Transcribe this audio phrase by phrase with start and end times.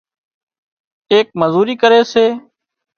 [1.11, 2.25] ايڪ مزوري ڪري سي